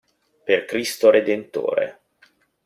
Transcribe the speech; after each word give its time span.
Per 0.47 0.63
Cristo 0.65 1.11
redentore. 1.11 1.87